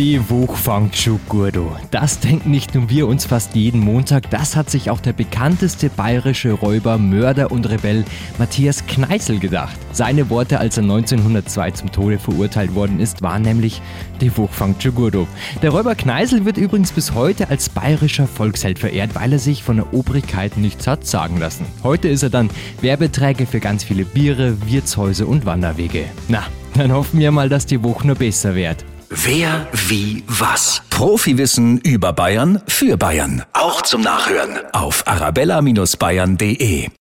[0.00, 1.76] Die Woche fängt schon gut an.
[1.90, 5.90] Das denken nicht nur wir uns fast jeden Montag, das hat sich auch der bekannteste
[5.90, 8.06] bayerische Räuber, Mörder und Rebell
[8.38, 9.76] Matthias Kneißl gedacht.
[9.92, 13.82] Seine Worte, als er 1902 zum Tode verurteilt worden ist, waren nämlich,
[14.22, 15.26] die Woche fängt schon gut an.
[15.60, 19.76] Der Räuber Kneißl wird übrigens bis heute als bayerischer Volksheld verehrt, weil er sich von
[19.76, 21.66] der Obrigkeit nichts hat sagen lassen.
[21.82, 22.48] Heute ist er dann
[22.80, 26.06] Werbeträger für ganz viele Biere, Wirtshäuser und Wanderwege.
[26.28, 28.82] Na, dann hoffen wir mal, dass die Woche nur besser wird.
[29.12, 30.82] Wer, wie, was?
[30.88, 33.42] Profiwissen über Bayern für Bayern.
[33.52, 36.90] Auch zum Nachhören auf arabella-bayern.de.